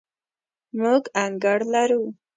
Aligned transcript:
موږ 0.81 1.03
انګړ 1.23 1.59
لرو 1.73 2.01